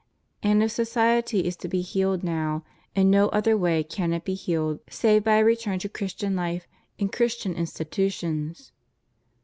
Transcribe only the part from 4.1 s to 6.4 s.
it be healed save by a return to Christian